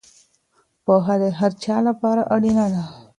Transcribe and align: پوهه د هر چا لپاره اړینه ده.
پوهه 0.85 1.15
د 1.21 1.23
هر 1.39 1.51
چا 1.63 1.75
لپاره 1.87 2.21
اړینه 2.35 2.65
ده. 2.73 2.83